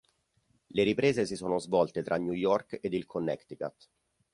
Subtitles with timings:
[0.69, 3.87] Le riprese si sono svolte tra New York ed il Connecticut.